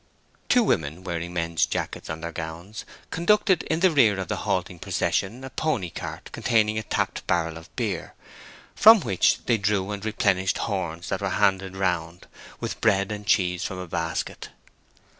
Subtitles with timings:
[0.49, 4.79] Two women, wearing men's jackets on their gowns, conducted in the rear of the halting
[4.79, 8.15] procession a pony cart containing a tapped barrel of beer,
[8.73, 12.25] from which they drew and replenished horns that were handed round,
[12.59, 14.49] with bread and cheese from a basket.